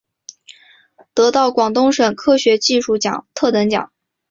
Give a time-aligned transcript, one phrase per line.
[1.13, 3.91] 得到广东省科学技术奖特等奖。